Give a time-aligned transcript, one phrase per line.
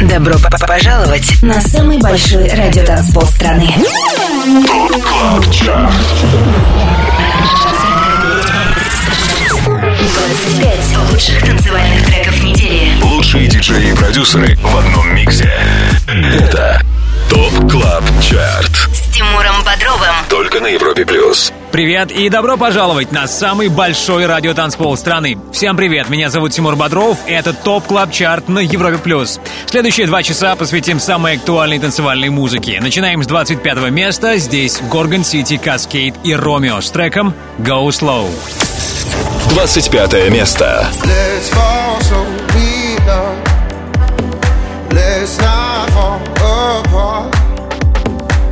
[0.00, 3.68] Добро пожаловать на самый большой радиотанцпол страны.
[11.10, 13.02] Лучших танцевальных треков недели.
[13.02, 15.52] Лучшие диджеи и продюсеры в одном миксе.
[16.06, 16.80] Это
[17.28, 18.88] Top Club Chart.
[18.94, 20.14] С Тимуром Бодровым.
[20.30, 21.52] Только на Европе Плюс.
[21.70, 25.38] Привет и добро пожаловать на самый большой радиотанцпол страны.
[25.52, 29.38] Всем привет, меня зовут Тимур Бодров, и это Top Club Chart на Европе Плюс.
[29.66, 32.80] Следующие два часа посвятим самой актуальной танцевальной музыке.
[32.80, 38.30] Начинаем с 25 места, здесь Горгон Сити, Каскейд и Ромео с треком «Go Slow».
[39.50, 40.88] 25 место.
[41.04, 43.36] Let's fall so we love.
[44.90, 46.20] Let's not fall
[46.84, 47.34] apart.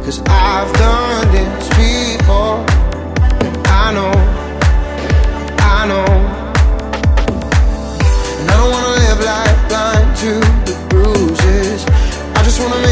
[0.04, 0.75] Cause I've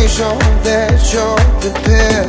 [0.04, 0.36] make sure
[0.68, 2.28] that you're prepared.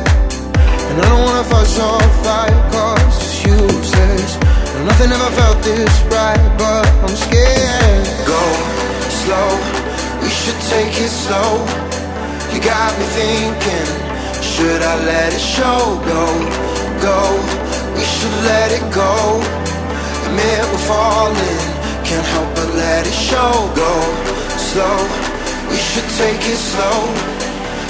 [0.88, 4.32] And I don't wanna fuss or fight cause it's useless.
[4.72, 8.06] No, nothing ever felt this right, but I'm scared.
[8.24, 8.42] Go
[9.20, 9.48] slow,
[10.24, 11.60] we should take it slow.
[12.48, 13.88] You got me thinking,
[14.40, 16.00] should I let it show?
[16.08, 16.24] Go,
[17.04, 17.20] go,
[17.92, 19.12] we should let it go.
[20.24, 21.60] Admit we're falling,
[22.08, 23.52] can't help but let it show.
[23.76, 23.92] Go
[24.56, 24.96] slow,
[25.68, 27.35] we should take it slow.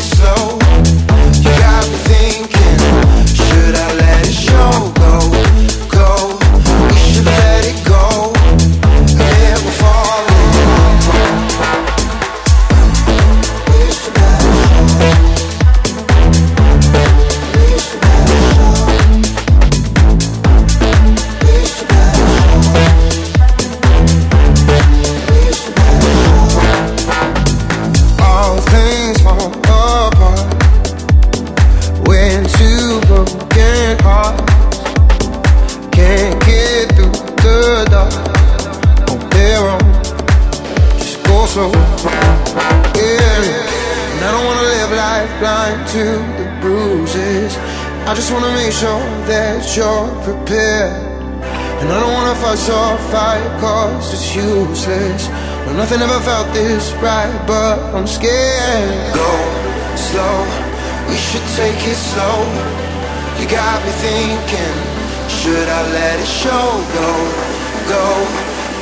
[0.00, 0.58] slow.
[1.42, 2.78] You got me thinking,
[3.34, 4.73] should I let it show?
[48.84, 50.92] Sure that you're prepared.
[51.80, 55.22] And I don't wanna fuss or fight cause it's useless.
[55.64, 59.14] No, nothing ever felt this right, but I'm scared.
[59.16, 59.32] Go
[59.96, 60.36] slow,
[61.08, 62.38] we should take it slow.
[63.40, 64.76] You got me thinking,
[65.32, 66.68] should I let it show?
[67.00, 67.10] Go,
[67.88, 68.06] go,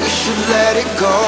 [0.02, 1.18] we should let it go.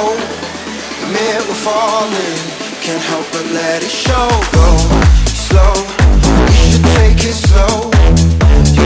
[1.05, 2.39] Admit we're falling,
[2.83, 4.29] can't help but let it show.
[4.59, 4.69] Go
[5.47, 5.75] slow,
[6.49, 7.94] we should take it slow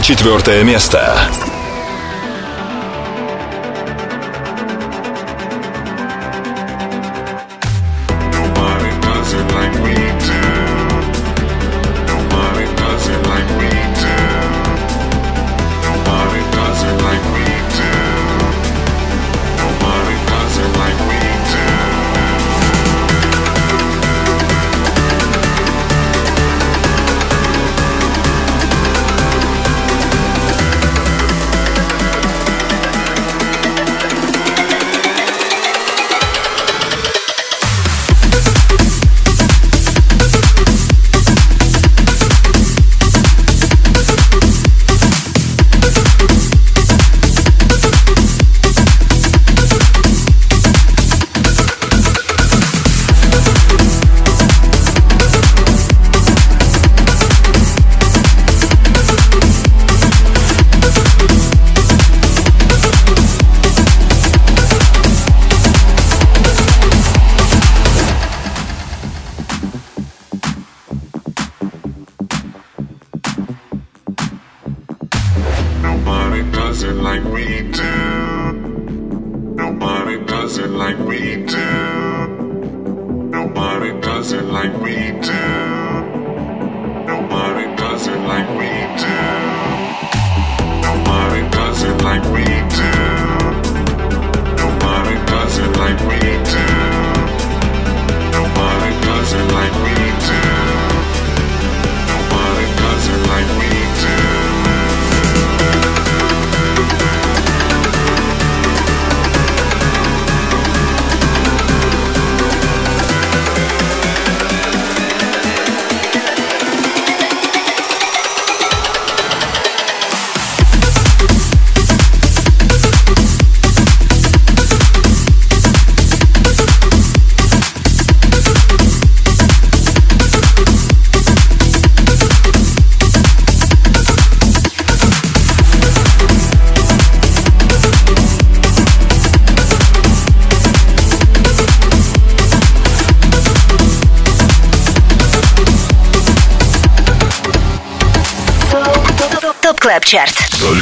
[0.00, 1.45] 24 место.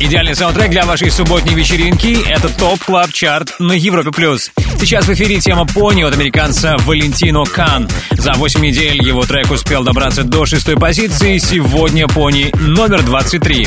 [0.00, 4.52] Идеальный саундтрек для вашей субботней вечеринки— это Top Club Chart на Европе Плюс.
[4.78, 7.88] Сейчас в эфире тема «Pony» от американца Валентино Кан.
[8.12, 13.66] За 8 недель его трек успел добраться до шестой позиции, сегодня «Pony» номер 23.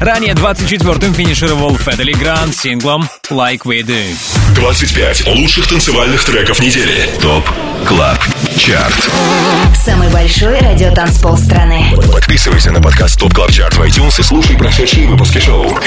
[0.00, 4.02] Ранее 24-м финишировал Федде Ле Гранд с синглом «Like We Do».
[4.54, 7.06] 25 лучших танцевальных треков недели.
[7.20, 7.46] Top
[7.86, 8.18] Club
[8.56, 9.10] Chart.
[9.76, 15.06] Самый большой радиотанцпол страны Подписывайся на подкаст Top Club Chart в iTunes и слушай прошедшие
[15.06, 15.78] выпуски шоу.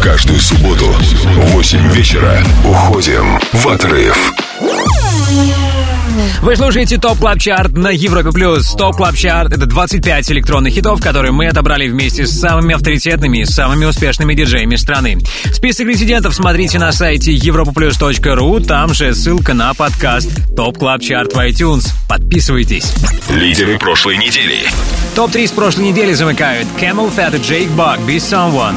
[0.00, 4.32] Каждую субботу в 8 вечера уходим в отрыв.
[6.42, 8.72] Вы слушаете Top Club Chart на Европе Плюс.
[8.72, 13.44] Top Club Chart— это 25 электронных хитов, которые мы отобрали вместе с самыми авторитетными и
[13.44, 15.18] самыми успешными диджеями страны.
[15.52, 21.38] Список резидентов смотрите на сайте europaplus.ru, там же ссылка на подкаст Top Club Chart в
[21.38, 21.88] iTunes.
[22.08, 22.94] Подписывайтесь.
[23.28, 24.58] Лидеры прошлой недели.
[25.14, 28.74] Топ-3 с прошлой недели замыкают CamelPhat и Джейк Баг «Be Someone».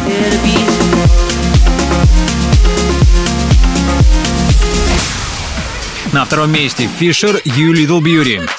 [6.14, 8.50] На втором месте Fisher You Little Beauty.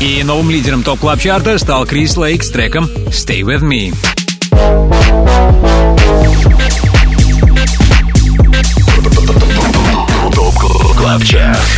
[0.00, 3.94] И новым лидером Top Club Chart а стал Крис Лейк с треком Stay With Me.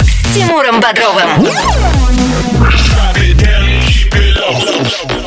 [0.05, 1.47] С Тимуром Бодровым.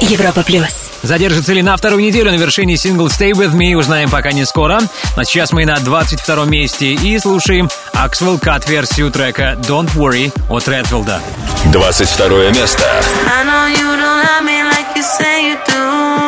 [0.02, 0.92] Европа Плюс.
[1.04, 4.80] Задержится ли на вторую неделю на вершине сингл Stay With Me, узнаем пока не скоро.
[5.16, 10.68] Но сейчас мы на 22 месте и слушаем Axwell Cut версию трека Don't Worry от
[10.68, 11.22] Редфилда.
[11.72, 12.84] 22 место.
[13.28, 16.25] I know you don't love me like you say you do.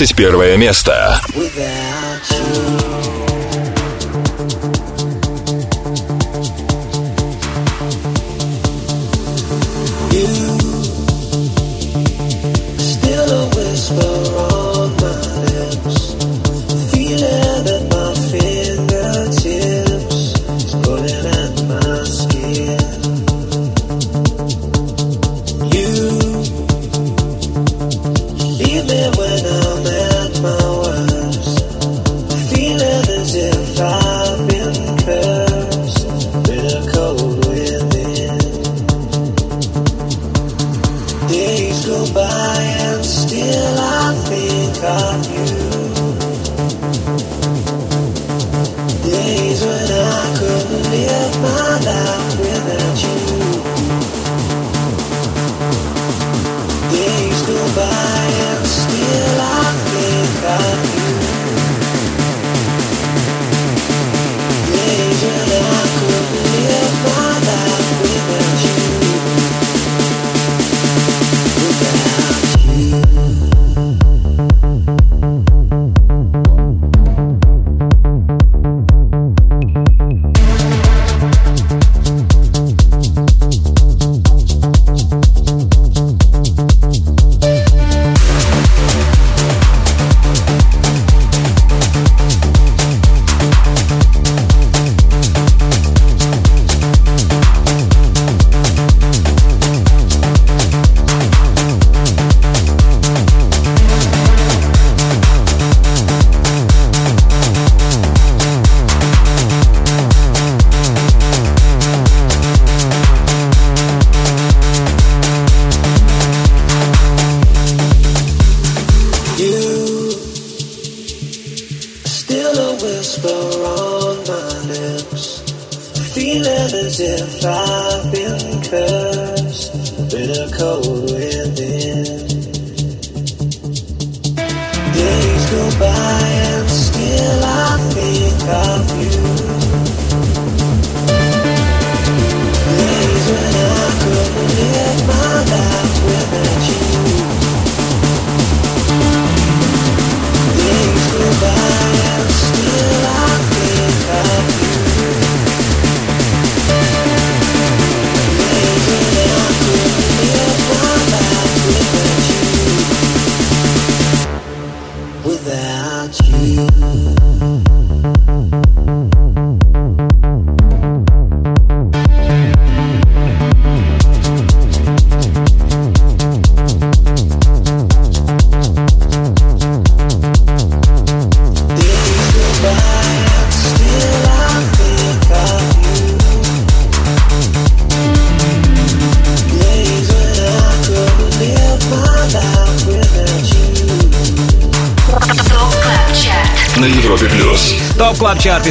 [0.00, 1.20] 21 место.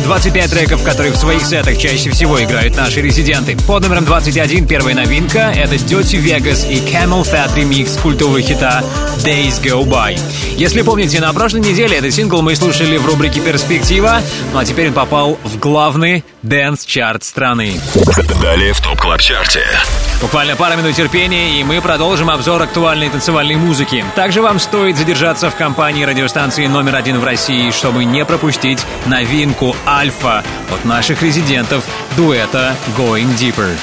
[0.10, 3.56] 25 треков, которые в своих сетах чаще всего играют наши резиденты.
[3.68, 8.84] Под номером 21 первая новинка— это Dirty Vegas и CamelPhat ремикс культового хита
[9.18, 10.20] Days Go By.
[10.58, 14.88] Если помните, на прошлой неделе этот сингл мы слушали в рубрике «Перспектива», ну а теперь
[14.88, 17.80] он попал в главный dance -чарт страны.
[18.42, 19.66] Далее в Top Club Chart е.
[20.22, 24.06] Буквально пара минут терпения, и мы продолжим обзор актуальной танцевальной музыки.
[24.16, 29.76] Также вам стоит задержаться в компании радиостанции номер один в России, чтобы не пропустить новинку
[29.88, 33.76] «Альфа» от наших резидентов дуэта «Going Deeper».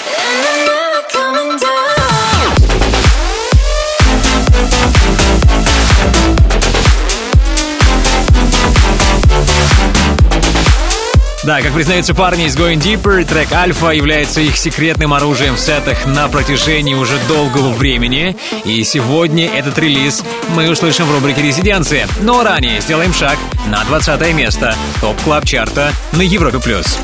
[11.46, 16.04] Да, как признаются парни из Going Deeper, трек Альфа является их секретным оружием в сетах
[16.04, 18.36] на протяжении уже долгого времени.
[18.64, 20.24] И сегодня этот релиз
[20.56, 22.08] мы услышим в рубрике «Резиденция».
[22.20, 26.98] Но ранее сделаем шаг на 20 место Top Club Chart а на Европе Плюс.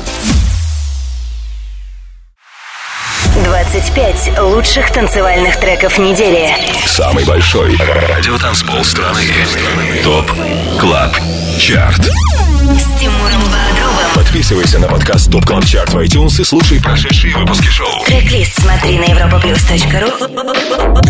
[3.45, 6.53] 25 лучших танцевальных треков недели.
[6.85, 9.23] Самый большой радиотанцпол страны.
[10.03, 10.29] Top
[10.81, 11.15] Club
[11.57, 12.01] Chart.
[12.01, 13.52] С Тимуром.
[14.33, 18.03] Подписывайся на подкаст Top Club Chart в iTunes и слушай прошедшие выпуски шоу.
[18.07, 20.11] Трек-лист смотри на europaplus.ru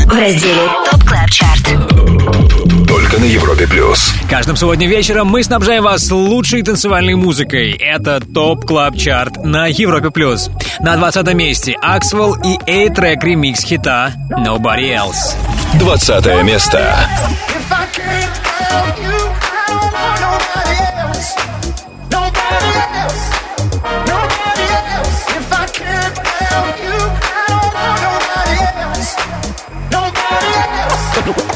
[0.08, 2.86] в разделе Top Club Chart.
[2.86, 4.14] Только на Европе плюс.
[4.30, 7.72] Каждым субботним вечером мы снабжаем вас лучшей танцевальной музыкой.
[7.72, 10.50] Это Top Club Chart на Европе Плюс.
[10.82, 15.38] На 20 месте Аксвелл и A-Trak ремикс хита Nobody Else.
[15.80, 17.08] 20 место.
[17.48, 18.38] If I can't
[18.70, 21.73] have you, I don't want nobody else.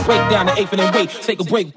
[0.07, 1.73] Break down the eighth and then wait, take a break.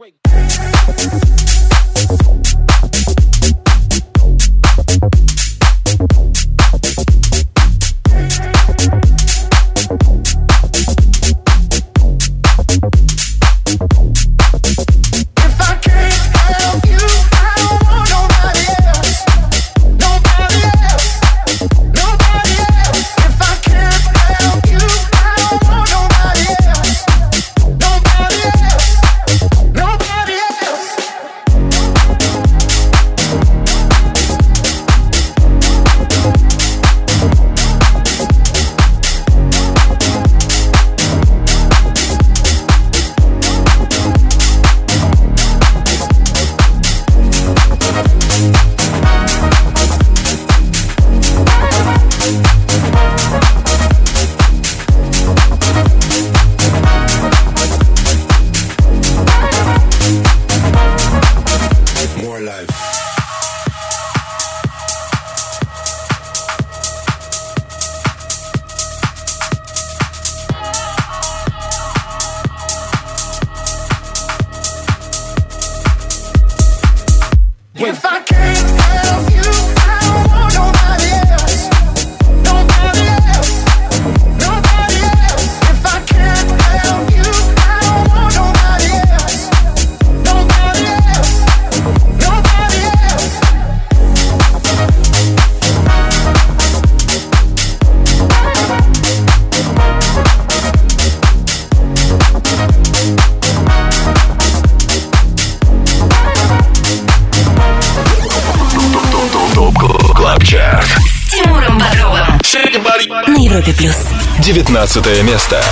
[115.03, 115.63] 15 место.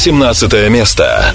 [0.00, 1.34] 18 место.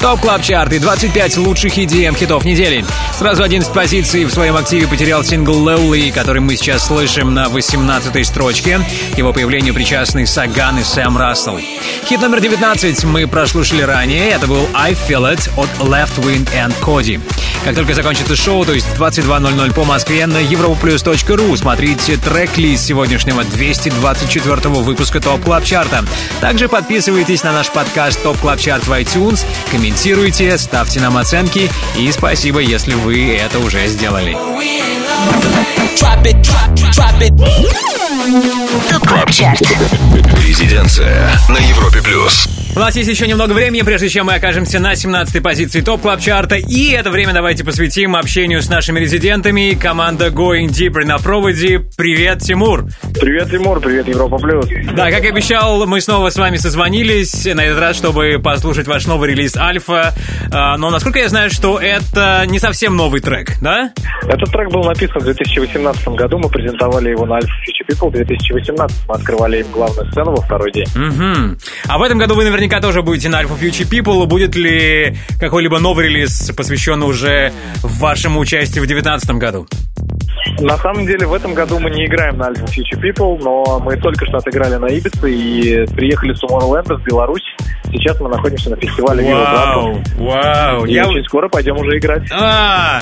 [0.00, 2.84] Top Club Chart и 25 лучших EDM хитов недели.
[3.18, 8.26] Сразу 11 позиций в своем активе потерял сингл Lowly, который мы сейчас слышим на 18
[8.26, 8.80] строчке.
[9.18, 11.60] Его появлению причастны Саган и Сэм Рассел.
[12.08, 14.30] Хит номер 19 мы прослушали ранее.
[14.30, 17.20] Это был I Feel It от Leftwing and Kody.
[17.64, 23.44] Как только закончится шоу, то есть в 22.00 по Москве на europaplus.ru смотрите трек-лист сегодняшнего
[23.44, 26.04] 224 выпуска Top Club Chart а.
[26.40, 32.10] Также подписывайтесь на наш подкаст Top Club Chart в iTunes, комментируйте, ставьте нам оценки и
[32.12, 34.36] спасибо, если вы это уже сделали.
[38.90, 39.60] Top Club Chart
[40.46, 42.59] Резиденция на Европе плюс.
[42.76, 46.20] У нас есть еще немного времени, прежде чем мы окажемся на 17-й позиции Top Club
[46.20, 49.74] Chart а И это время давайте посвятим общению с нашими резидентами.
[49.74, 51.80] Команда Going Deeper на проводе.
[51.96, 52.86] Привет, Тимур!
[53.20, 54.66] Привет, Тимур, привет, Европа Плюс.
[54.94, 59.06] Да, как и обещал, мы снова с вами созвонились, на этот раз, чтобы послушать ваш
[59.06, 60.14] новый релиз Альфа.
[60.52, 63.92] А, Но, насколько я знаю, что это не совсем новый трек, да?
[64.22, 69.08] Этот трек был написан в 2018 году, мы презентовали его на Alpha Future People 2018,
[69.08, 70.86] мы открывали им главную сцену во второй день.
[70.94, 71.58] Угу.
[71.88, 74.26] А в этом году вы наверняка тоже будете на Alpha Future People.
[74.26, 79.66] Будет ли какой-либо новый релиз, посвященный уже вашему участию в 2019 году?
[80.60, 83.96] На самом деле, в этом году мы не играем на Alpha Future People, но мы
[83.96, 87.42] только что отыграли на Ибице и приехали с Tomorrowland в Беларусь.
[87.92, 90.84] Сейчас мы находимся на фестивале Вау, вау.
[90.84, 91.08] И Я...
[91.08, 92.22] очень скоро пойдем уже играть.
[92.30, 93.00] А,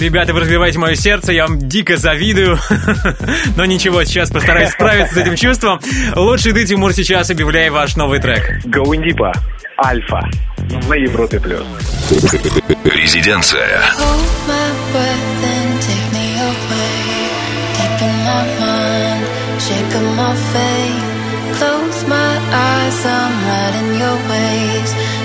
[0.00, 2.58] ребята, вы разбиваете мое сердце, я вам дико завидую.
[3.56, 5.80] Но ничего, сейчас постараюсь справиться с этим чувством.
[6.16, 8.64] Лучше ты, Тимур, сейчас объявляй ваш новый трек.
[8.64, 9.32] Going Deep,
[9.82, 10.20] Альфа
[10.88, 11.64] на Европе Плюс.
[12.84, 13.82] Резиденция.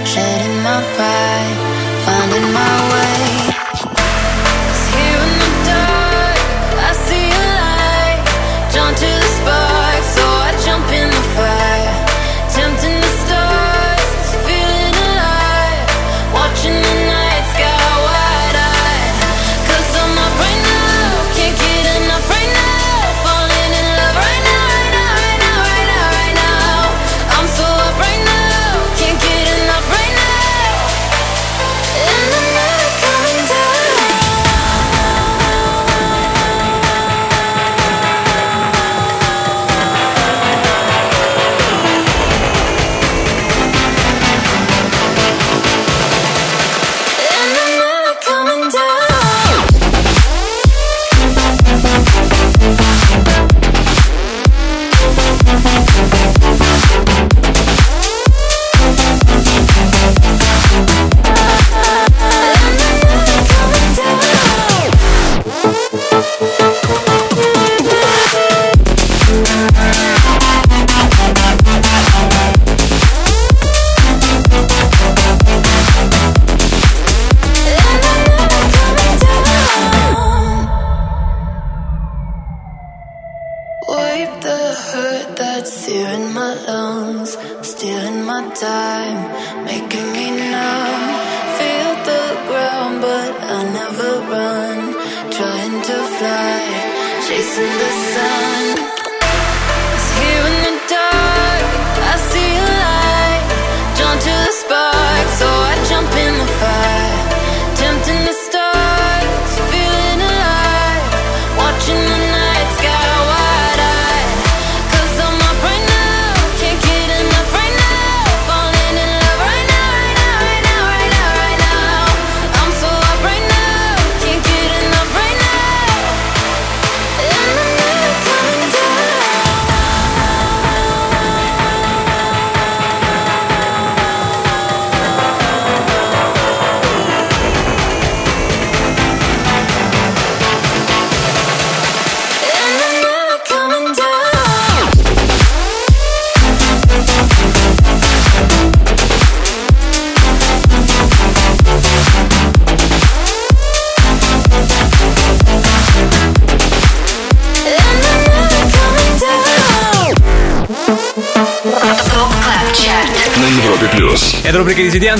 [0.05, 1.59] Shedding my pride,
[2.05, 3.74] finding my way.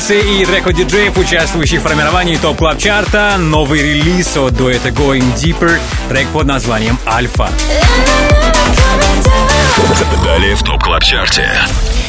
[0.08, 4.90] «Резиденции» и трек от диджеев, участвующих в формировании топ клаб чарта Новый релиз от дуэта
[4.90, 7.50] Going Deeper, трек под названием «Альфа».
[10.24, 11.50] Далее в топ клаб чарте.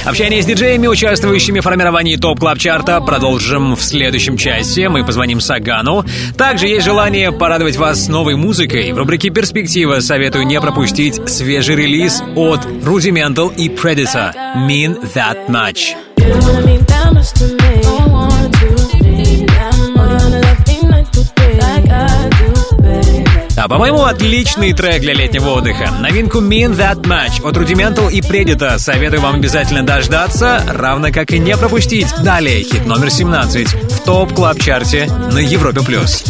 [0.04, 4.88] Общение с диджеями, участвующими в формировании топ клаб чарта продолжим в следующем часе.
[4.88, 6.04] Мы позвоним Сагану.
[6.36, 8.92] Также есть желание порадовать вас новой музыкой.
[8.92, 15.94] В рубрике «Перспектива» советую не пропустить свежий релиз от Rudimental и Predator «Mean That Much».
[16.18, 17.65] You wanna mean that much to me.
[23.68, 25.90] По-моему, отличный трек для летнего отдыха.
[26.00, 28.78] Новинку Mean That Much от Rudimental и Predator.
[28.78, 32.08] Советую вам обязательно дождаться, равно как и не пропустить.
[32.22, 35.80] Далее хит номер 17 в топ клаб чарте на Европе+.
[35.80, 36.24] плюс.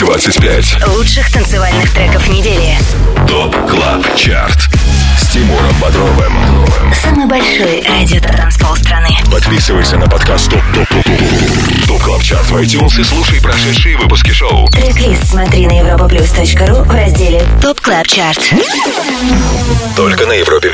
[0.00, 0.86] 25.
[0.88, 2.76] Лучших танцевальных треков недели.
[3.28, 4.91] ТОП КЛАБ ЧАРТ
[5.42, 6.64] Тимуром Бодровым
[7.02, 9.08] Самый большой радио-транспол страны.
[9.28, 13.96] Подписывайся на подкаст Top Top Top Top Top Club Chart в iTunes и слушай прошедшие
[13.96, 18.38] выпуски шоу Трек-лист смотри на europaplus.ru в разделе Top Club Chart.
[19.96, 20.70] Только на Европе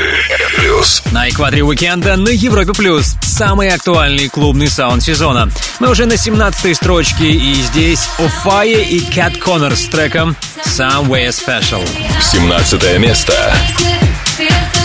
[0.57, 3.15] Плюс На экваторе уикенда на Европе Плюс.
[3.21, 5.49] Самый актуальный клубный саунд сезона.
[5.79, 11.81] Мы уже на 17 строчке, и здесь Offaiah и Cat Connor с треком Somewhere Special.
[12.21, 13.33] 17 место
[14.39, 14.78] feels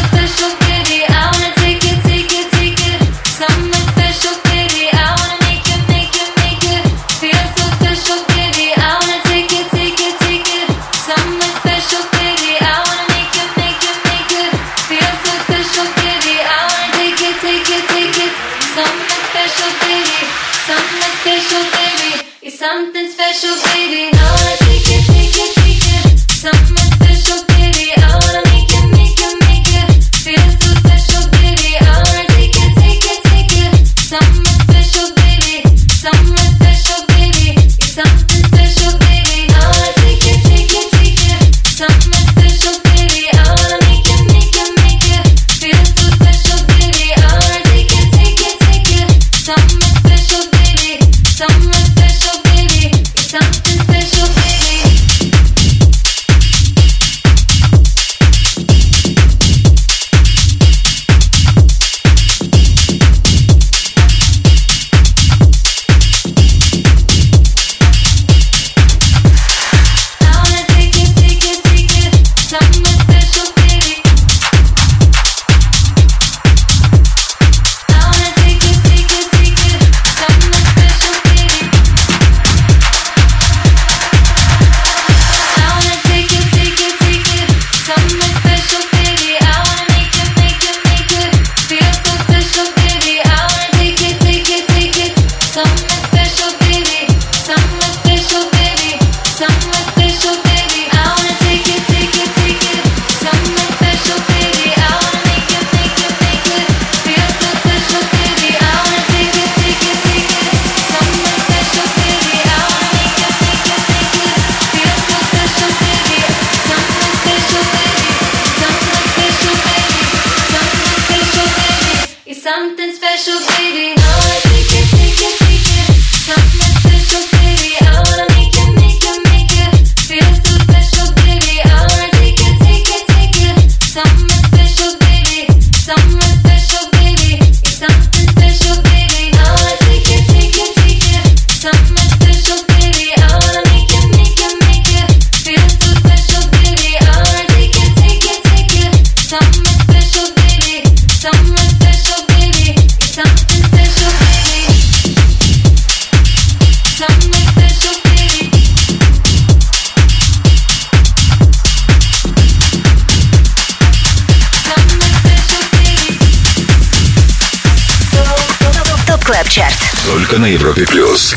[170.34, 171.36] Только на Европе Плюс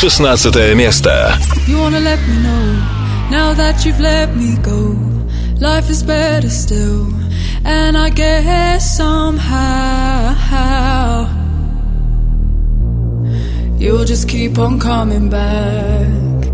[0.00, 1.36] 16 место
[1.68, 2.80] You wanna let me know
[3.30, 4.96] now that you've let me go.
[5.60, 7.12] Life is better still,
[7.66, 10.34] and I guess somehow
[13.78, 16.48] you'll just keep on coming back.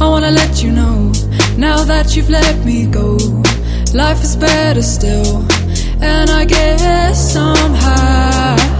[0.00, 1.12] I wanna let you know
[1.58, 3.18] now that you've let me go.
[3.92, 5.44] Life is better still,
[6.00, 8.79] and I guess somehow.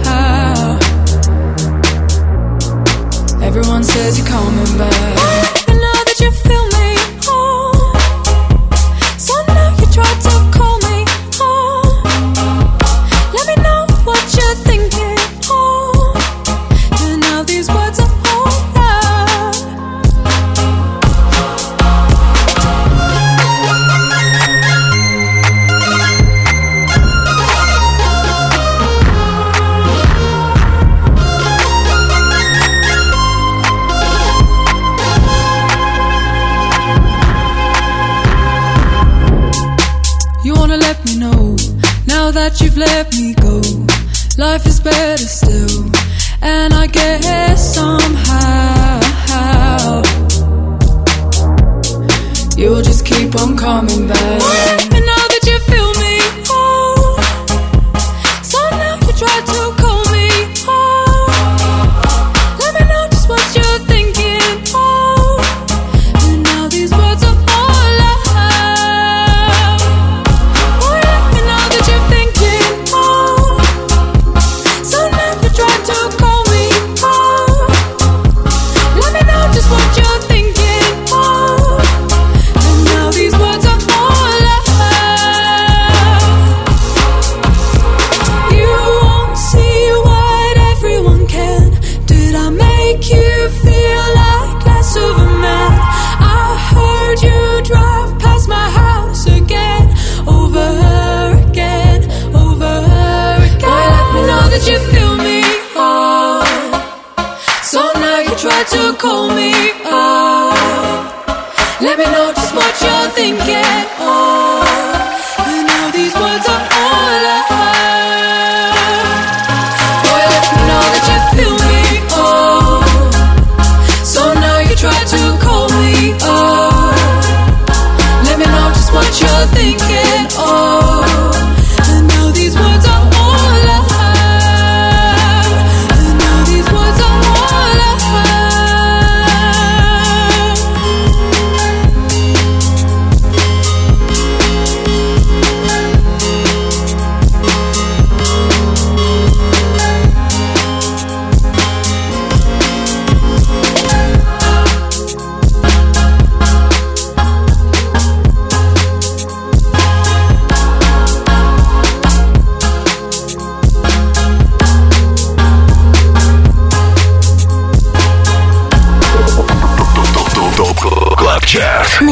[3.54, 5.31] Everyone says you're coming back.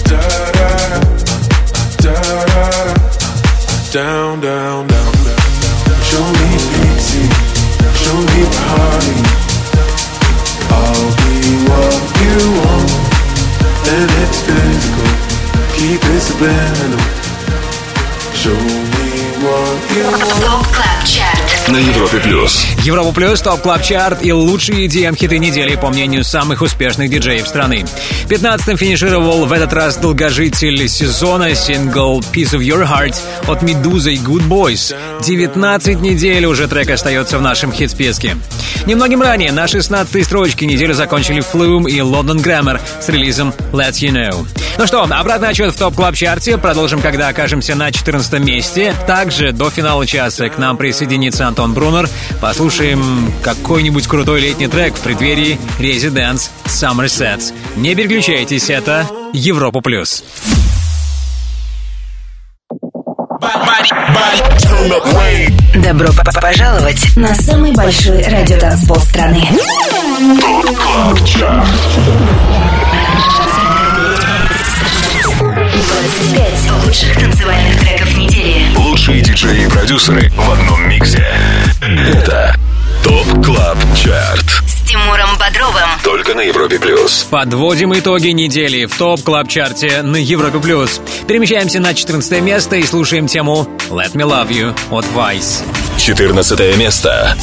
[0.04, 0.22] da, da
[1.98, 2.14] da
[2.46, 2.62] da,
[3.90, 5.12] down, down, down.
[6.06, 7.26] Show me pity,
[7.98, 9.18] show me party.
[10.70, 11.34] I'll be
[11.66, 12.90] what you want,
[13.90, 15.10] and it's physical.
[15.74, 17.15] Keep it subliminal.
[18.36, 18.58] Show me
[19.40, 20.66] what you want.
[20.66, 21.35] Club Chart.
[21.68, 22.64] На Европе плюс.
[22.84, 27.84] Европа Плюс, Top Club Chart и лучшие EDM-хиты недели, по мнению самых успешных диджеев страны.
[28.28, 33.16] 15-м финишировал в этот раз долгожитель сезона сингл Piece of Your Heart
[33.48, 34.94] от Медузы и Good Boys.
[35.22, 38.36] 19 недель уже трек остается в нашем хит-списке.
[38.86, 44.12] Немногим ранее на 16-й строчке неделю закончили Flume и London Grammar с релизом Let You
[44.12, 44.46] Know.
[44.78, 48.94] Ну что, обратный отчет в топ клаб чарте Продолжим, когда окажемся на 14 месте.
[49.06, 52.06] Также до финала часа к нам присоединится Антон Брунер.
[52.42, 57.54] Послушаем какой-нибудь крутой летний трек в преддверии Residence Summer Sets.
[57.76, 60.22] Не переключайтесь, это Европа Плюс.
[65.76, 66.08] Добро
[66.42, 69.48] пожаловать на самый большой радиотанцпол страны.
[76.06, 78.76] 25 лучших танцевальных треков недели.
[78.76, 81.26] Лучшие диджеи и продюсеры в одном миксе.
[81.82, 82.54] Это
[83.02, 84.44] Top Club Chart.
[84.68, 85.88] С Тимуром Бодровым.
[86.04, 87.26] Только на Европе плюс.
[87.28, 91.00] Подводим итоги недели в Top Club Chart е на Европе плюс.
[91.26, 95.64] Перемещаемся на 14 место и слушаем тему Let Me Love You от Vice.
[95.98, 97.36] 14 место.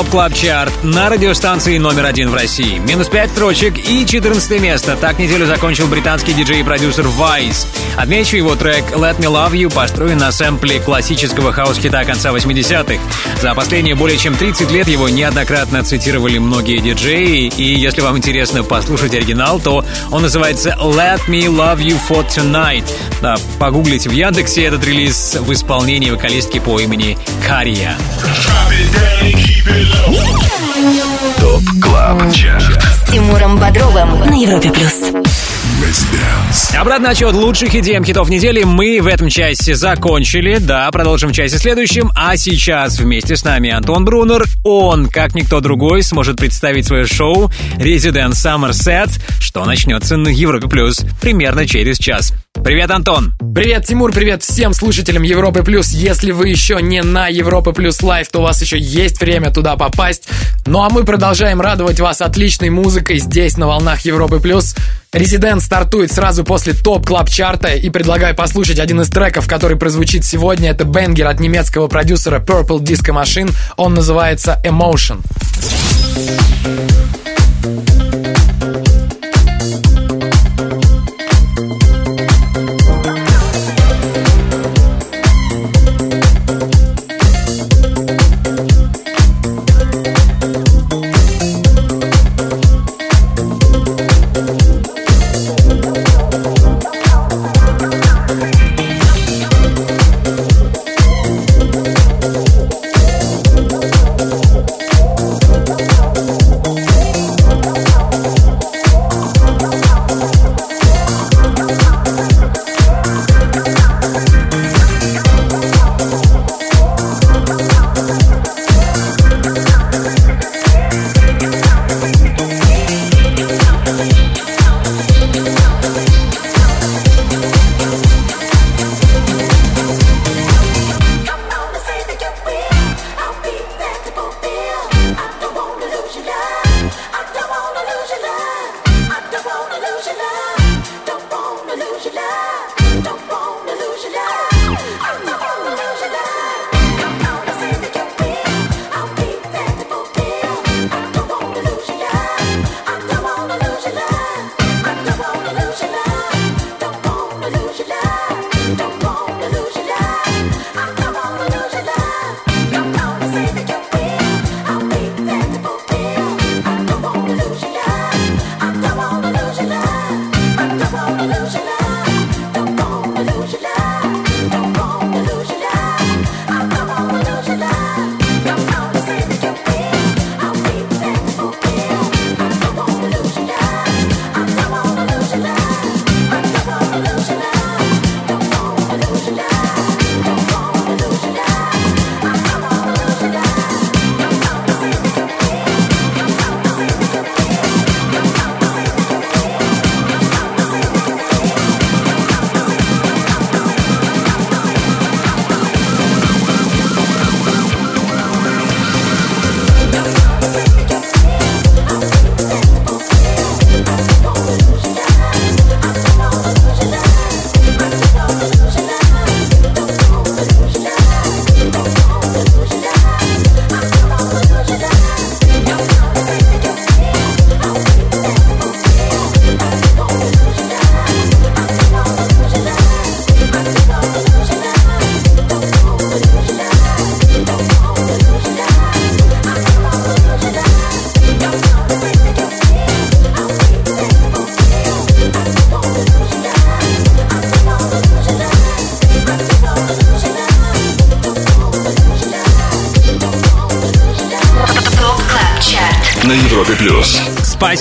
[0.00, 2.78] Top Club Chart на радиостанции номер один в России.
[2.78, 4.96] Минус 5 строчек и 14 место.
[4.96, 7.66] Так неделю закончил британский диджей и продюсер Vice.
[7.98, 12.98] Отмечу его трек Let Me Love You построен на сэмпле классического хаус-хита конца 80-х.
[13.42, 17.52] За последние более чем 30 лет его неоднократно цитировали многие диджеи.
[17.54, 22.86] И если вам интересно послушать оригинал, то он называется Let Me Love You For Tonight.
[23.20, 27.98] Да, погуглите в Яндексе этот релиз в исполнении вокалистки по имени Kariya.
[31.38, 32.82] Top Club Chart.
[32.82, 35.12] С Тимуром Бодровым на Европе плюс.
[36.78, 40.58] Обратный отсчет лучших EDM хитов недели мы в этом часе закончили.
[40.58, 42.10] Да, продолжим в часе следующем.
[42.14, 44.44] А сейчас вместе с нами Антон Брунер.
[44.64, 49.10] Он, как никто другой, сможет представить свое шоу Resident Summer Set,
[49.40, 52.32] что начнется на Европе Плюс примерно через час.
[52.54, 53.32] Привет, Антон!
[53.54, 55.92] Привет, Тимур, привет всем слушателям Европы Плюс.
[55.92, 59.76] Если вы еще не на Европы Плюс Live, то у вас еще есть время туда
[59.76, 60.28] попасть.
[60.66, 64.74] Ну а мы продолжаем радовать вас отличной музыкой здесь, на волнах Европы Плюс.
[65.12, 70.24] Резидент стартует сразу после топ клаб чарта и предлагаю послушать один из треков, который прозвучит
[70.24, 70.70] сегодня.
[70.70, 73.52] Это бенгер от немецкого продюсера Purple Disco Machine.
[73.76, 75.20] Он называется Emotion.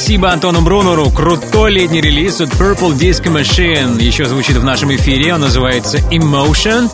[0.10, 1.12] Спасибо Антону Брунеру.
[1.12, 4.02] Крутой летний релиз от Purple Disco Machine.
[4.02, 5.36] Еще звучит в нашем эфире.
[5.36, 6.90] Он называется Emotion.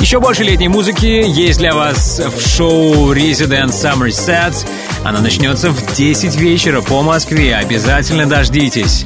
[0.00, 4.66] Еще больше летней музыки есть для вас в шоу Resident Summer Sets.
[5.04, 7.54] Она начнется в 10 вечера по Москве.
[7.54, 9.04] Обязательно дождитесь.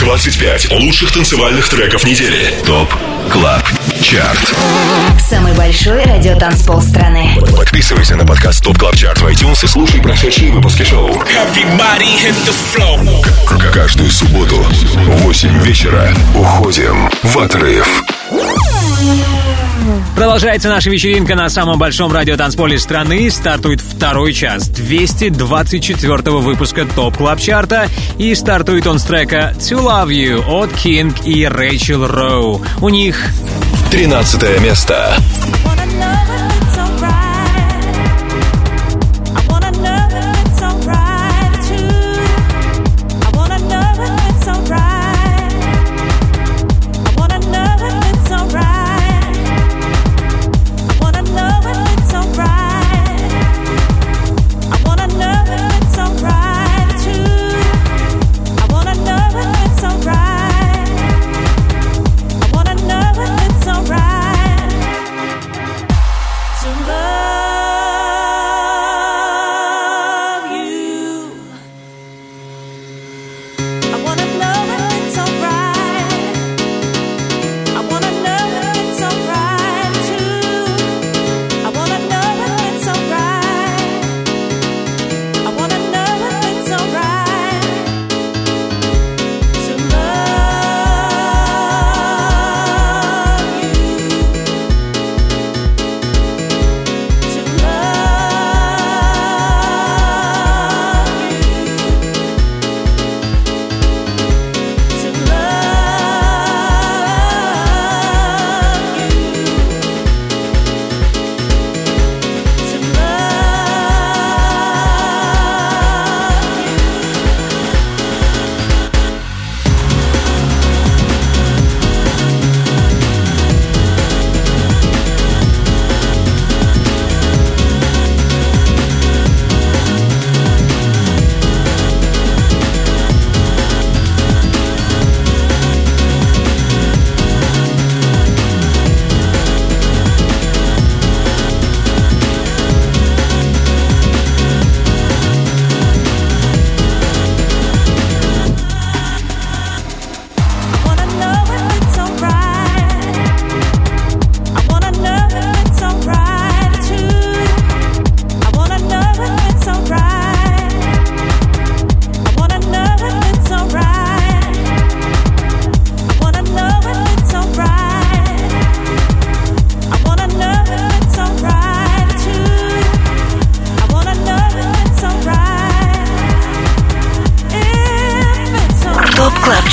[0.00, 2.54] 25 лучших танцевальных треков недели.
[2.64, 2.88] ТОП
[3.30, 3.62] КЛАБ
[4.00, 4.54] ЧАРТ.
[5.20, 7.38] Самый большой радиотанцпол страны.
[7.56, 11.22] Подписывайся на подкаст Top Club Chart в iTunes и слушай прошедшие выпуски шоу.
[13.72, 18.02] Каждую субботу в 8 вечера уходим в отрыв.
[20.14, 23.30] Продолжается наша вечеринка на самом большом радиотанцполе страны.
[23.30, 27.88] Стартует второй час 224 выпуска Top Club Chart а.
[28.18, 32.62] И стартует он с трека To Love You от KiNK и Рэйчел Роу.
[32.80, 33.16] У них
[33.90, 35.16] 13 место.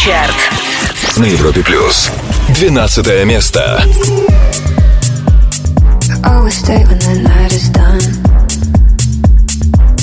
[0.09, 1.17] Чарт.
[1.17, 2.09] На Европе плюс.
[2.55, 3.79] 12 место.
[6.23, 8.01] Always stay when the night is done.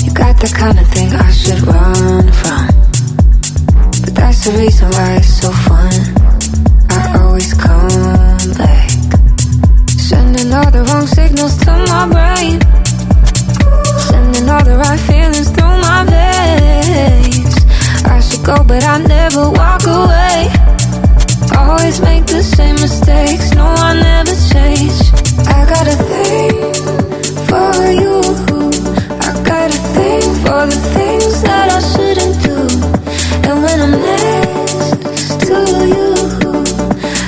[0.05, 2.67] You got the kind of thing I should run from.
[4.01, 5.91] But that's the reason why it's so fun.
[6.89, 8.89] I always come back.
[10.09, 12.61] Sending all the wrong signals to my brain.
[14.07, 17.46] Sending all the right feelings through my veins.
[18.47, 20.47] Go, but I never walk away.
[21.57, 23.53] Always make the same mistakes.
[23.53, 24.97] No, I never change.
[25.51, 26.55] I got a thing
[27.49, 28.15] for you.
[29.19, 32.57] I got a thing for the things that I shouldn't do.
[33.49, 35.57] And when I'm next to
[35.93, 36.13] you,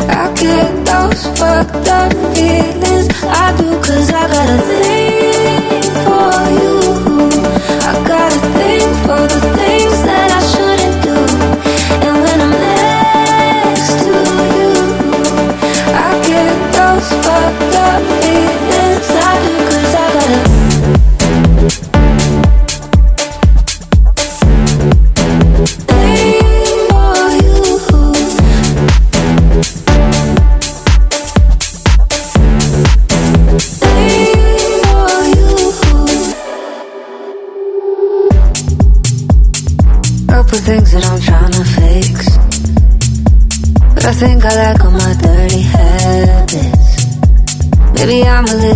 [0.08, 3.08] I get those fucked up feelings.
[3.26, 4.99] I do, cause I got a thing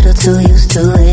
[0.05, 1.12] little too used to it.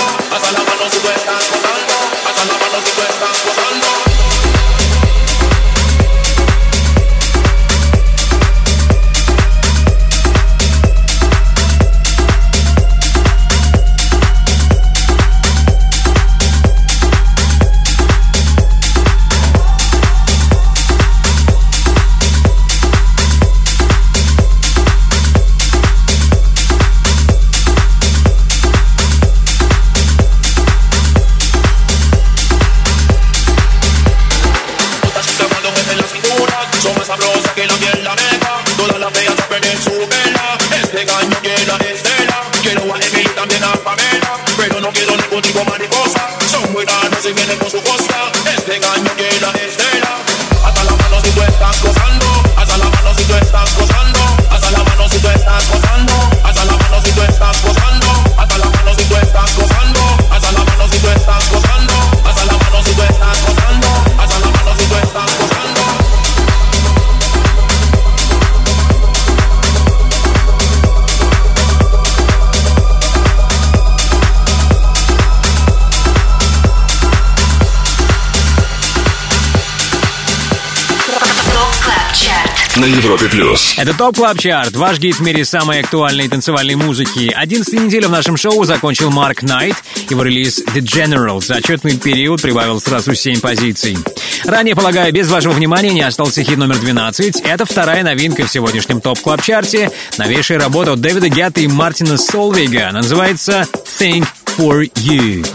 [83.11, 83.73] Европе плюс.
[83.75, 87.29] Это Top Club Chart, ваш гид в мире самой актуальной танцевальной музыки.
[87.35, 89.75] 11 неделю в нашем шоу закончил Марк Найт.
[90.09, 93.97] Его релиз The General за отчетный период прибавил сразу 7 позиций.
[94.45, 97.41] Ранее, полагаю, без вашего внимания не остался хит номер 12.
[97.41, 99.91] Это вторая новинка в сегодняшнем Top Club Chart е.
[100.17, 102.87] Новейшая работа от Дэвида Гетта и Мартина Солвига.
[102.87, 103.67] Она называется
[103.99, 104.25] Thing
[104.57, 105.45] for You.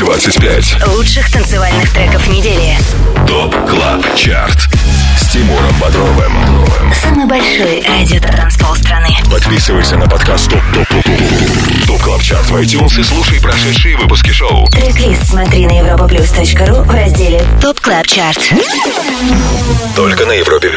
[0.00, 0.86] 25.
[0.88, 2.76] Лучших танцевальных треков недели.
[3.26, 4.83] Top Club Chart.
[5.34, 6.32] Тимуром Бодровым.
[6.94, 9.08] Самый большой радиотанцпол страны.
[9.28, 13.96] Подписывайся на подкаст Top Top Top Top Top Club Chart в iTunes и слушай прошедшие
[13.96, 14.64] выпуски шоу.
[14.68, 18.52] Трек-лист смотри на europaplus.ru в разделе Top Club Chart.
[19.96, 20.70] Только на Европе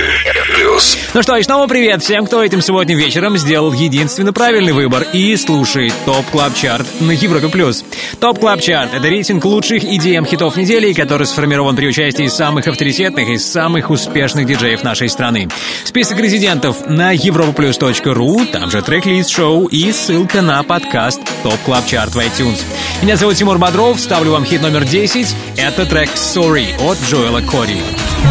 [0.55, 0.97] плюс.
[1.13, 5.35] Ну что, и снова привет всем, кто этим сегодня вечером сделал единственно правильный выбор и
[5.35, 7.47] слушает Top Club Chart на Европе+.
[7.47, 7.83] плюс.
[8.19, 13.29] ТОП Клаб Чарт— это рейтинг лучших EDM хитов недели, который сформирован при участии самых авторитетных
[13.29, 15.49] и самых успешных диджеев нашей страны.
[15.83, 22.15] Список резидентов на europaplus.ru, там же трек-лист шоу и ссылка на подкаст Top Club Chart
[22.15, 22.63] в iTunes.
[23.01, 25.35] Меня зовут Тимур Бодров, ставлю вам хит номер 10.
[25.57, 27.77] Это трек «Sorry» от Джоэла Кори.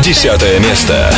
[0.03, 1.15] Десятое место.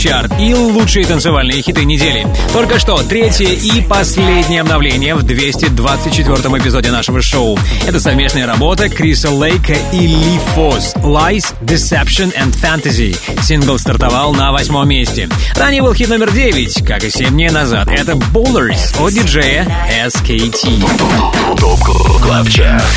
[0.00, 2.26] Чарт и лучшие танцевальные хиты недели.
[2.54, 7.58] Только что третье и последнее обновление в 224-м эпизоде нашего шоу.
[7.86, 13.14] Это совместная работа Криса Лейка и Ли Фос «Lies, Deception and Fantasy».
[13.42, 15.28] Сингл стартовал на восьмом месте.
[15.54, 17.88] Ранее был хит номер 9, как и 7 дней назад.
[17.90, 19.66] Это «Bowlers» от диджея
[20.06, 20.82] SKT.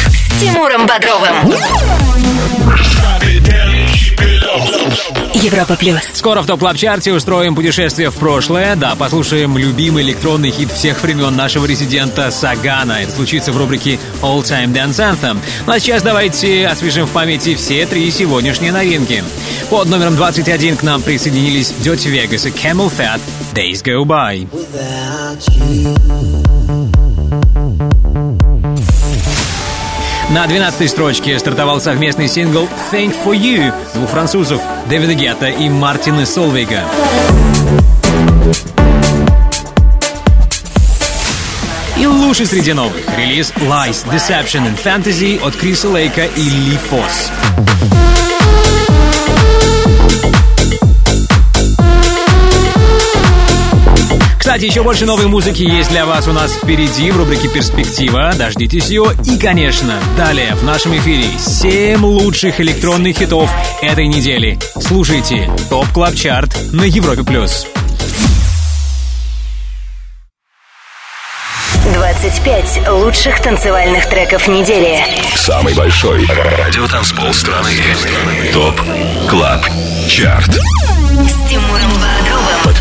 [0.07, 1.53] С Тимуром Бодровым.
[5.33, 5.99] Европа плюс.
[6.13, 8.75] Скоро в топ чарте устроим путешествие в прошлое.
[8.75, 13.01] Да, послушаем любимый электронный хит всех времен нашего резидента Сагана.
[13.01, 15.37] Это случится в рубрике All Time Dance Anthem.
[15.65, 19.23] Ну а сейчас давайте освежим в памяти все три сегодняшние новинки.
[19.69, 23.19] Под номером 21 к нам присоединились Dirty Vegas и Camel Fat
[23.53, 24.47] Days Go By.
[30.33, 34.59] На 12 строчке стартовал совместный сингл «Thank for You» двух французов
[34.89, 36.81] Дэвида Гетта и Мартина Солвейга.
[41.99, 47.29] И лучший среди новых релиз Lies, Deception and Fantasy от Криса Лейка и Ли Фос.
[54.53, 58.33] Кстати, еще больше новой музыки есть для вас у нас впереди в рубрике «Перспектива».
[58.37, 59.05] Дождитесь ее.
[59.25, 63.49] И, конечно, далее в нашем эфире 7 лучших электронных хитов
[63.81, 64.59] этой недели.
[64.79, 67.23] Слушайте Top Club Chart на Европе+.
[67.23, 67.65] плюс.
[71.95, 75.03] 25 лучших танцевальных треков недели.
[75.35, 77.71] Самый большой радиотанцпол страны.
[78.53, 78.79] Top
[79.27, 79.65] Club
[80.07, 80.51] Chart.
[80.51, 81.72] С Тимуром Бодровым.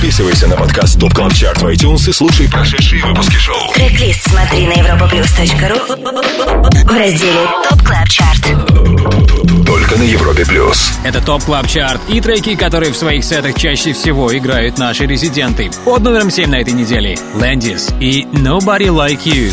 [0.03, 3.73] Подписывайся на подкаст Top Club Chart в iTunes и слушай прошедшие выпуски шоу.
[3.73, 9.65] Трек-лист смотри на europaplus.ru в разделе Top Club Chart.
[9.65, 10.91] Только на Европе Плюс.
[11.05, 15.71] Это Top Club Chart и треки, которые в своих сетах чаще всего играют наши резиденты.
[15.85, 19.53] Под номером 7 на этой неделе Landis и Nobody Like You.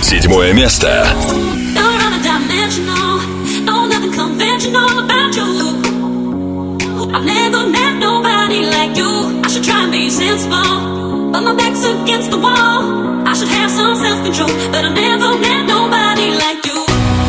[0.00, 1.08] Седьмое место.
[4.64, 5.01] No
[8.52, 9.40] nobody like you.
[9.44, 13.26] I should try and be sensible, but my back's against the wall.
[13.26, 16.78] I should have some self-control, but I never met nobody like you.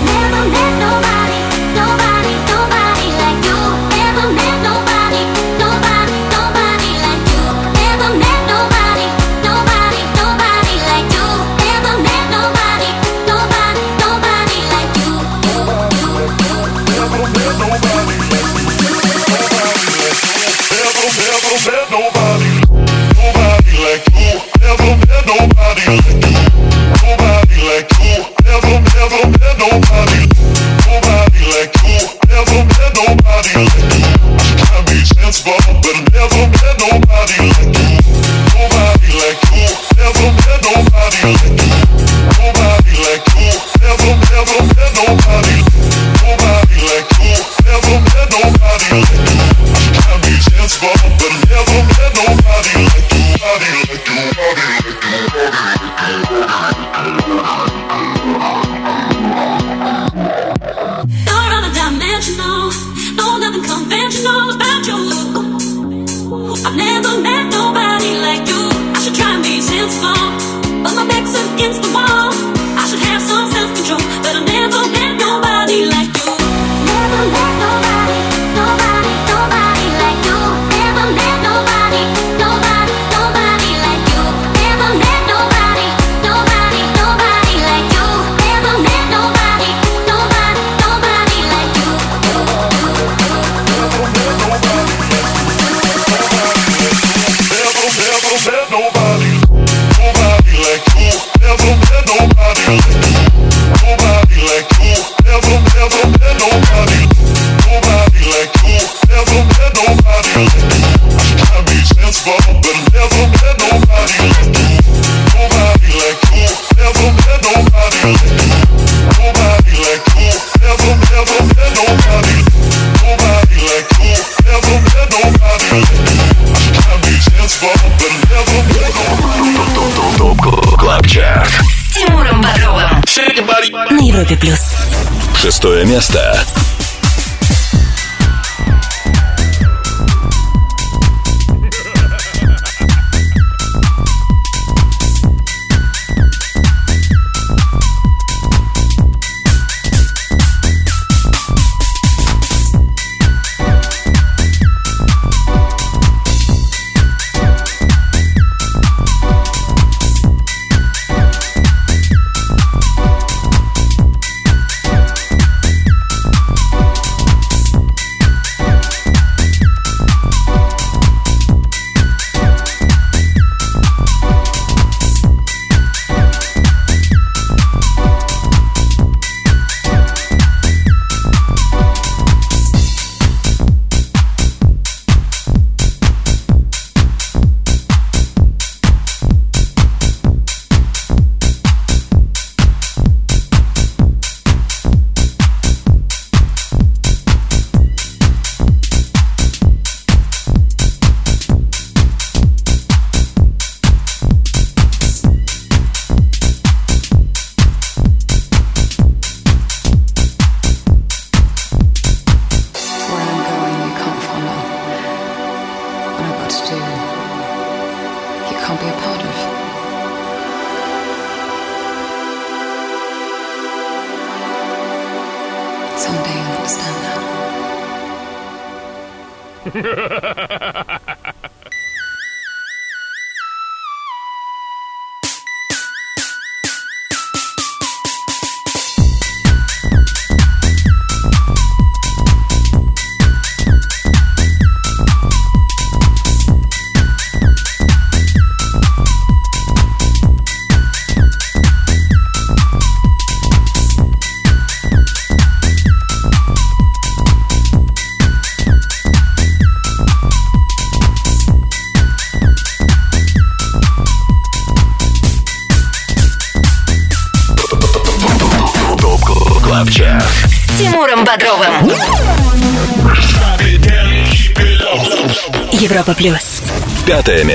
[0.05, 1.22] Never met nobody,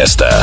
[0.08, 0.37] место.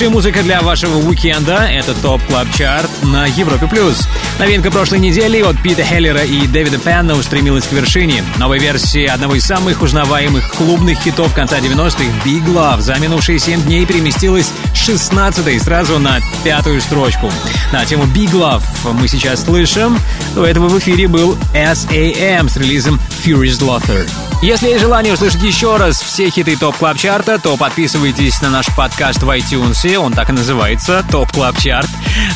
[0.00, 3.66] Лучшая музыка для вашего уикенда— это Top Club Chart на Европе+.
[3.66, 4.08] плюс.
[4.38, 8.24] Новинка прошлой недели от Пита Хеллера и Дэвида Пенна устремилась к вершине.
[8.38, 13.64] Новая версия одного из самых узнаваемых клубных хитов конца 90-х «Big Love» за минувшие 7
[13.64, 17.30] дней переместилась с 16 сразу на пятую строчку.
[17.70, 18.62] На тему «Big Love»
[18.94, 19.98] мы сейчас слышим.
[20.34, 22.48] До этого в эфире был S.A.M.
[22.48, 24.08] с релизом «Furious Lothar».
[24.42, 28.48] Если есть желание услышать еще раз все хиты Top Club Chart а, то подписывайтесь на
[28.48, 31.90] наш подкаст в iTunes, он так и называется Top Club Chart.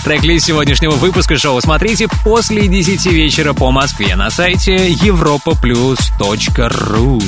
[0.05, 7.23] Трек-лист сегодняшнего выпуска шоу смотрите после 10 вечера по Москве на сайте europaplus.ru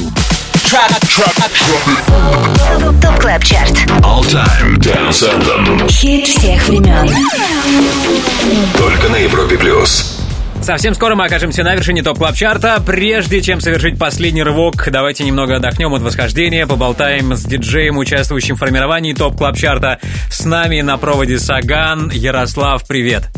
[3.01, 3.73] Top Club Chart.
[4.03, 5.90] All Time Dance Anthem.
[5.90, 7.09] Хит всех времен.
[8.77, 10.15] Только на Европе плюс.
[10.66, 14.88] Совсем скоро мы окажемся на вершине Top Club Chart а Прежде чем совершить последний рывок,
[14.90, 20.01] давайте немного отдохнем от восхождения, поболтаем с диджеем, участвующим в формировании Top Club Chart а
[20.28, 22.10] С нами на проводе Саган.
[22.10, 23.28] Ярослав, привет.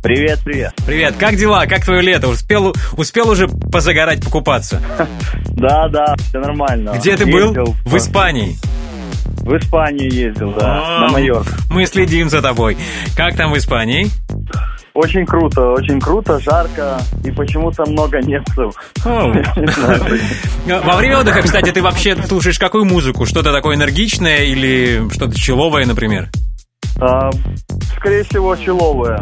[0.00, 0.74] Привет, привет.
[0.86, 1.66] Привет, как дела?
[1.66, 2.28] Как твое лето?
[2.28, 4.80] Успел, успел уже позагорать, покупаться?
[5.56, 6.92] Да, да, все нормально.
[6.98, 7.52] Где ты был?
[7.84, 8.56] В Испании.
[9.38, 11.48] В Испанию ездил, да, А, на Майорку.
[11.70, 12.76] Мы следим за тобой.
[13.16, 14.08] Как там в Испании?
[14.96, 18.72] Очень круто, очень круто, жарко и почему-то много немцев.
[19.04, 23.26] Во время отдыха, кстати, ты вообще слушаешь какую музыку?
[23.26, 26.30] Что-то такое энергичное или что-то человое, например?
[27.00, 27.30] А,
[27.96, 29.18] скорее всего, чиловые.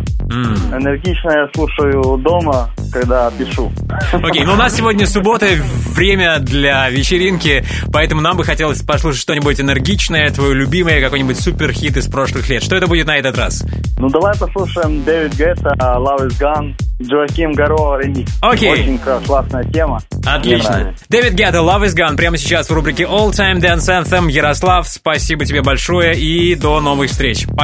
[0.73, 3.71] Энергично я слушаю дома, когда пишу.
[4.13, 5.47] Окей, ну у нас сегодня суббота,
[5.95, 12.07] время для вечеринки, поэтому нам бы хотелось послушать что-нибудь энергичное, твое любимое, какой-нибудь суперхит из
[12.09, 12.63] прошлых лет.
[12.63, 13.65] Что это будет на этот раз?
[13.99, 18.33] Ну, давай послушаем Дэвид Гетта, Love is Gone, Джоаким Гаро, ремикс.
[18.41, 18.73] Окей.
[18.73, 20.01] Очень классная тема.
[20.27, 20.95] Отлично.
[21.09, 24.31] Дэвид Гетта, Love is Gone, прямо сейчас в рубрике All Time Dance Anthem.
[24.31, 27.47] Ярослав, спасибо тебе большое и до новых встреч.
[27.57, 27.64] Пока.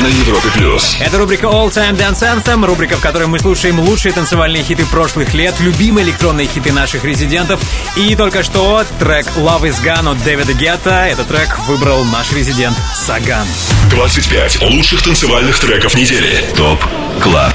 [0.00, 0.96] На Европе плюс.
[1.00, 5.34] Это рубрика All Time Dance Anthem, рубрика, в которой мы слушаем лучшие танцевальные хиты прошлых
[5.34, 7.60] лет, любимые электронные хиты наших резидентов.
[7.96, 11.06] И только что трек Love is Gone от Дэвида Гетта.
[11.06, 13.46] Этот трек выбрал наш резидент Саган.
[13.90, 16.44] 25 лучших танцевальных треков недели.
[16.54, 16.84] Top
[17.20, 17.54] Club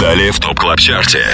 [0.00, 1.24] Далее в Top Club Chart е.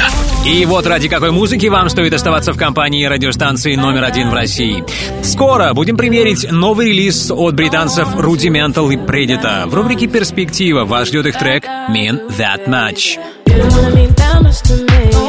[0.44, 4.84] И вот ради какой музыки вам стоит оставаться в компании радиостанции номер один в России.
[5.22, 9.68] Скоро будем премьерить новый релиз от британцев Rudimental и Preditah.
[9.68, 13.18] В рубрике «Перспектива» вас ждет их трек «Mean That Much».
[13.46, 15.23] You don't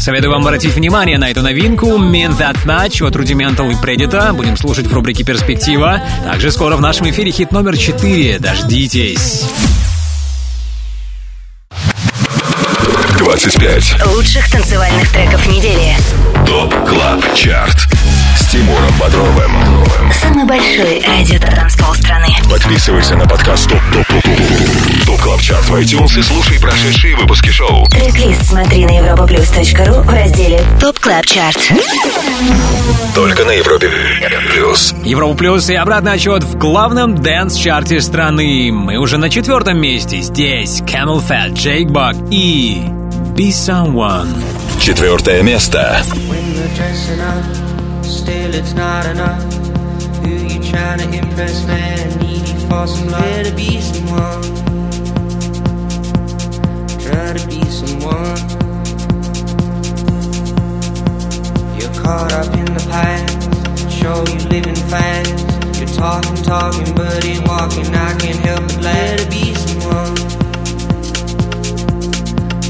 [0.00, 4.32] Советую вам обратить внимание на эту новинку «Mean That Much» от Rudimental и Preditah.
[4.32, 6.02] Будем слушать в рубрике «Перспектива».
[6.24, 8.38] Также скоро в нашем эфире хит номер 4.
[8.38, 9.44] Дождитесь.
[13.18, 15.94] 25 Лучших танцевальных треков недели.
[16.46, 17.99] Top Club Chart.
[18.50, 19.52] Тимуром Бодровым.
[20.12, 22.26] Самый большой радио-танцпол страны.
[22.50, 27.14] Подписывайся на подкаст Top Top Top Top Top Club Chart в iTunes и слушай прошедшие
[27.14, 27.86] выпуски шоу.
[27.86, 31.58] Трек-лист смотри на europaplus.ru в разделе Top Club Chart.
[33.14, 33.88] Только на Европе
[34.52, 34.96] Плюс.
[35.04, 38.72] Европа Плюс и обратный отсчет в главном dance -чарте страны.
[38.72, 40.22] Мы уже на четвертом месте.
[40.22, 42.82] Здесь CamelPhat, Jake Bugg и
[43.36, 44.42] Be Someone.
[44.80, 46.02] Четвертое место.
[46.28, 47.69] When
[48.10, 49.42] still it's not enough.
[50.22, 52.18] Who you trying to impress, man?
[52.18, 53.22] Needy for some love.
[53.22, 54.42] Try to be someone.
[57.04, 58.40] Try to be someone.
[61.78, 63.90] You're caught up in the past.
[63.90, 65.78] Show you living fast.
[65.78, 67.94] You're talking, talking, but ain't walking.
[67.94, 70.16] I can't help but glad to be someone.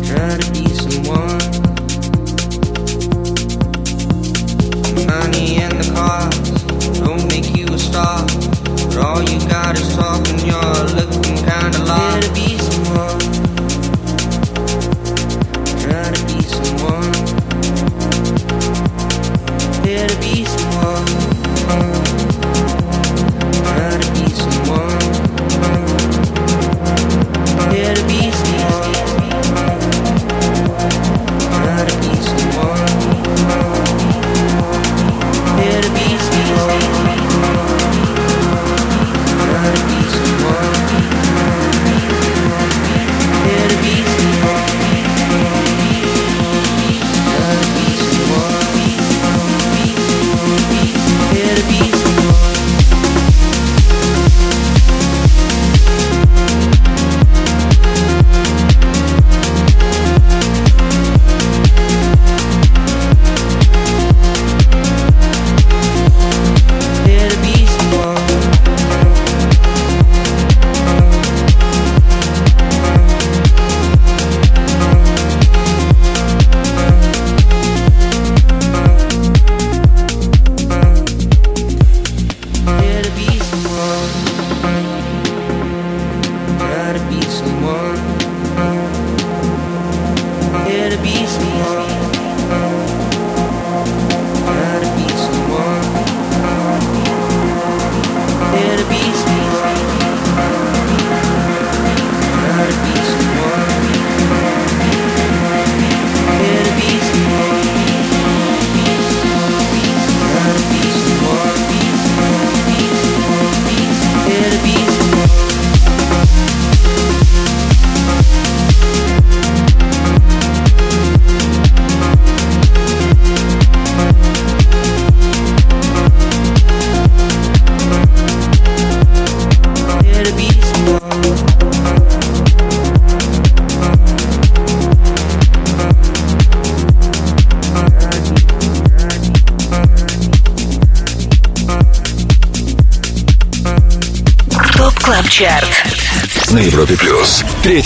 [0.05, 1.60] Try to be someone.
[5.41, 8.21] And the cars don't make you a star.
[9.03, 9.97] All you got is
[10.45, 12.50] you're looking kinda lost.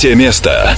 [0.05, 0.77] Третье место.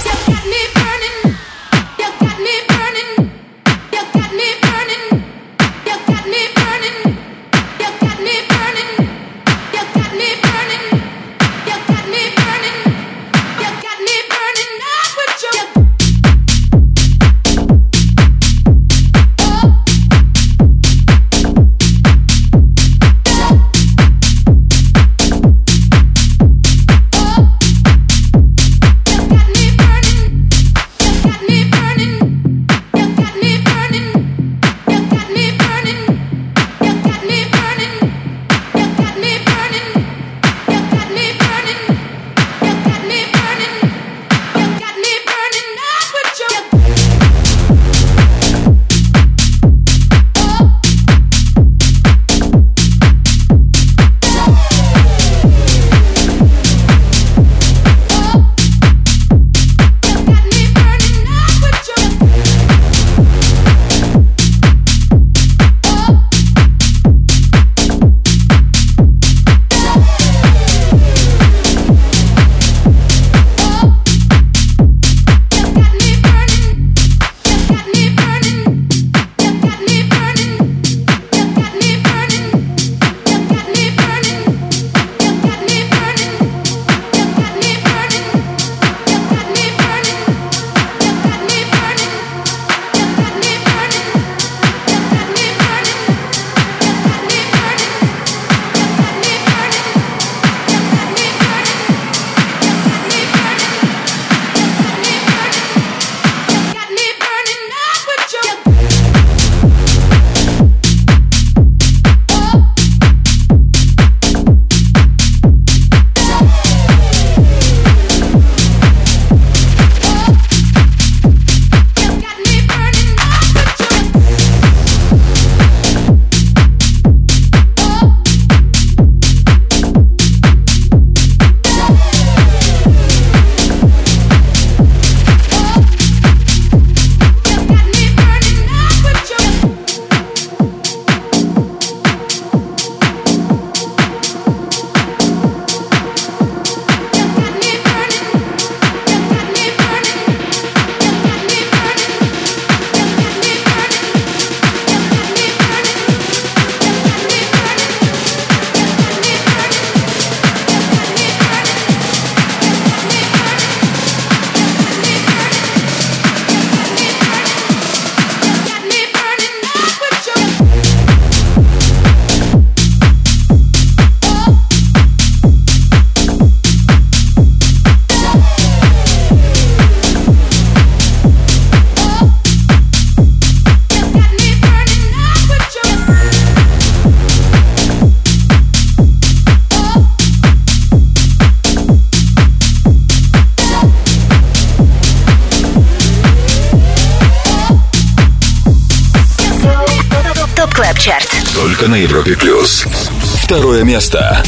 [203.87, 204.43] место.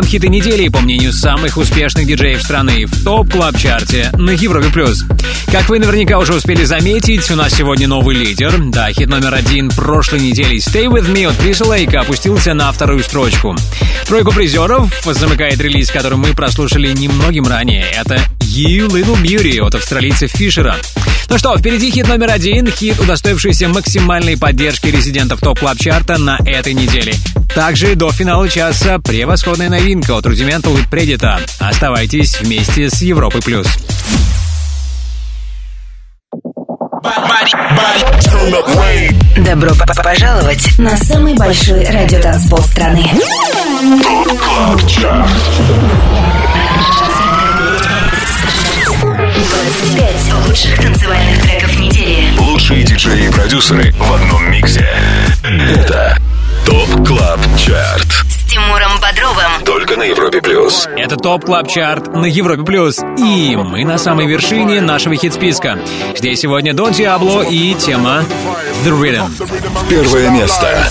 [0.00, 4.30] прям хиты недели, по мнению самых успешных диджеев страны, в Top Club Chart е на
[4.30, 4.70] Европе+.
[4.70, 5.04] плюс.
[5.50, 8.54] Как вы наверняка уже успели заметить, у нас сегодня новый лидер.
[8.68, 13.02] Да, хит номер один прошлой недели «Stay With Me» от Криса Лейка опустился на вторую
[13.02, 13.56] строчку.
[14.06, 17.84] Тройку призеров замыкает релиз, который мы прослушали немногим ранее.
[17.90, 20.76] Это «You Little Beauty» от австралийца Фишера.
[21.28, 26.16] Ну что, впереди хит номер один, хит, удостоившийся максимальной поддержки резидентов Top Club Chart а
[26.16, 27.14] на этой неделе.
[27.54, 31.40] Также до финала часа превосходная новинка от Rudimental и Predator.
[31.58, 33.40] Оставайтесь вместе с Европой+.
[33.42, 33.66] плюс.
[39.36, 39.72] Добро
[40.02, 43.04] пожаловать на самый большой радиотанцпол страны.
[49.96, 52.38] Пять лучших танцевальных треков недели.
[52.38, 54.88] Лучшие диджеи и продюсеры в одном миксе.
[55.42, 56.19] Это
[56.90, 58.24] ТОП КЛАБ ЧАРТ.
[58.28, 59.64] С Тимуром Бодровым.
[59.64, 60.88] Только на Европе Плюс.
[60.96, 62.98] Это ТОП КЛАБ ЧАРТ на Европе Плюс.
[63.16, 65.78] И мы на самой вершине нашего хит-списка.
[66.16, 68.24] Здесь сегодня Дон Диабло и тема
[68.84, 69.30] The Rhythm
[69.88, 70.90] Первое место.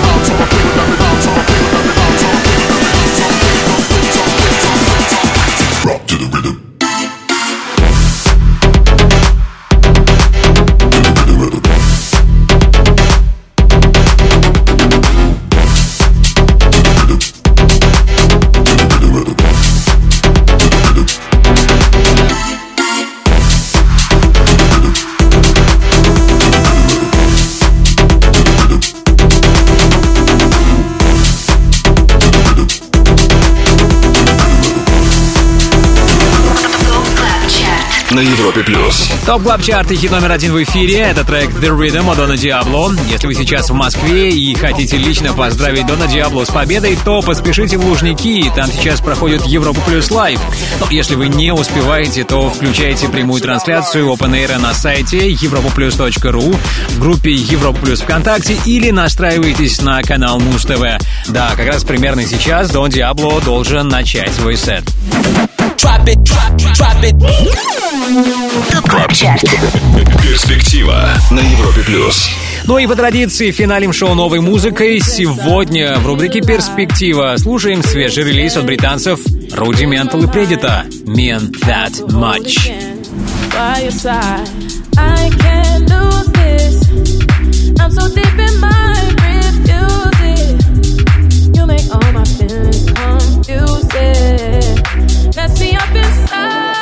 [38.51, 39.20] Европе плюс.
[39.25, 40.99] Top Club Chart и хит номер один в эфире.
[40.99, 42.91] Это трек The Rhythm от Дона Диабло.
[43.07, 47.77] Если вы сейчас в Москве и хотите лично поздравить Дона Диабло с победой, то поспешите
[47.77, 48.51] в Лужники.
[48.55, 50.39] Там сейчас проходит Европа Плюс Live.
[50.79, 56.55] Но если вы не успеваете, то включайте прямую трансляцию Open Air на сайте europaplus.ru
[56.89, 60.83] в группе Европа Плюс ВКонтакте или настраивайтесь на канал Муз ТВ.
[61.29, 64.83] Да, как раз примерно сейчас Дон Диабло должен начать свой сет.
[65.77, 67.15] Drop it, drop, drop it.
[68.71, 69.43] Top Club Chart.
[70.21, 72.29] Перспектива на Европе плюс.
[72.65, 74.99] Ну и по традиции финалим шоу новой музыкой.
[74.99, 82.71] Сегодня в рубрике «Перспектива» слушаем свежий релиз от британцев Rudimental и Preditah «Mean That Much».
[83.53, 84.47] by your side.
[84.97, 86.75] I can't lose this.
[87.79, 88.93] I'm so deep in my
[89.25, 91.55] refuse it.
[91.55, 94.75] You make all my feelings confusing.
[95.35, 96.80] Mess me up inside.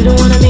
[0.00, 0.49] You don't wanna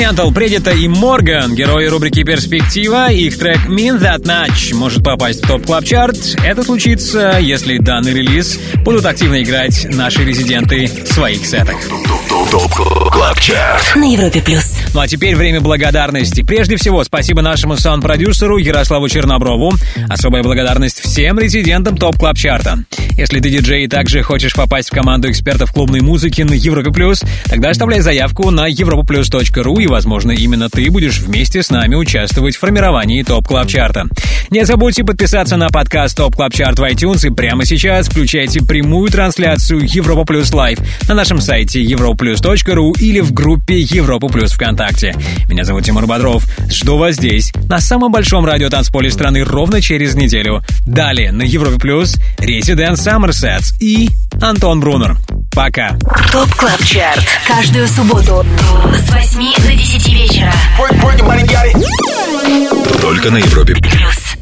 [0.11, 5.47] Rudimental, Preditah и Morgan, герои рубрики «Перспектива», их трек «Mean That Much» может попасть в
[5.47, 11.45] Top Club Chart Это случится, если данный релиз будут активно играть наши резиденты в своих
[11.45, 11.77] сетах.
[13.95, 14.75] На Европе Плюс.
[14.93, 16.43] Ну а теперь время благодарности.
[16.43, 19.71] Прежде всего, спасибо нашему саунд-продюсеру Ярославу Черноброву.
[20.09, 22.83] Особая благодарность всем резидентам Top Club Chart а.
[23.11, 27.23] Если ты диджей и также хочешь попасть в команду экспертов клубной музыки на Европе Плюс,
[27.45, 30.00] тогда оставляй заявку на europaplus.ru и, возможно,
[30.35, 34.07] именно ты будешь вместе с нами участвовать в формировании Top Club Chart а.
[34.51, 39.09] Не забудьте подписаться на подкаст Top Club Chart в iTunes и прямо сейчас включайте прямую
[39.09, 45.15] трансляцию Европа Плюс Live на нашем сайте europaplus.ru или в группе Европа Плюс ВКонтакте.
[45.47, 46.45] Меня зовут Тимур Бодров.
[46.69, 50.61] Жду вас здесь, на самом большом радио танцполе страны ровно через неделю.
[50.85, 54.09] Далее на Европе Плюс Resident Somerset и
[54.41, 55.15] Антон Брунер.
[55.55, 55.97] Пока.
[56.29, 57.25] ТОП КЛАБ ЧАРТ.
[57.47, 58.45] Каждую субботу
[58.97, 60.51] с 8 до 10 вечера.
[62.99, 64.40] Только на Европе Плюс.